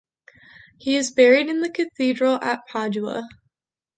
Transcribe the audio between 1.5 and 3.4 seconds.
the cathedral at Padua.